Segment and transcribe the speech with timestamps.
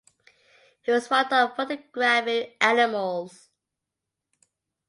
[0.81, 3.49] He was fond of photographing animals.